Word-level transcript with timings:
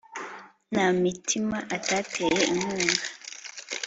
nta 0.71 0.85
mitima 1.03 1.57
atateye 1.75 2.41
inkunga; 2.51 3.01